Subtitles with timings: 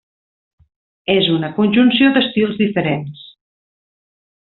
[1.17, 3.25] És una conjunció d'estils diferents.